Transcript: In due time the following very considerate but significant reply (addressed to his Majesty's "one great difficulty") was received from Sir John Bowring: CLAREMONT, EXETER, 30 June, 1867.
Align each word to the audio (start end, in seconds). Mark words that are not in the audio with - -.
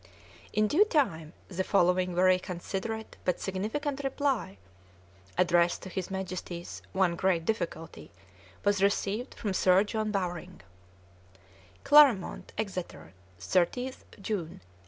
In 0.51 0.67
due 0.67 0.85
time 0.85 1.33
the 1.47 1.63
following 1.63 2.15
very 2.15 2.39
considerate 2.39 3.17
but 3.23 3.39
significant 3.39 4.03
reply 4.03 4.57
(addressed 5.37 5.83
to 5.83 5.89
his 5.89 6.09
Majesty's 6.09 6.81
"one 6.91 7.15
great 7.15 7.45
difficulty") 7.45 8.09
was 8.65 8.81
received 8.81 9.35
from 9.35 9.53
Sir 9.53 9.83
John 9.83 10.09
Bowring: 10.09 10.61
CLAREMONT, 11.83 12.51
EXETER, 12.57 13.13
30 13.37 13.81
June, 13.83 14.59
1867. 14.61 14.61